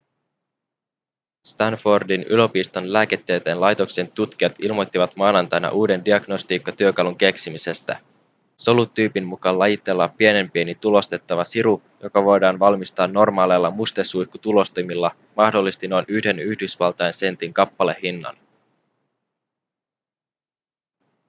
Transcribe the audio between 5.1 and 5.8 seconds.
maanantaina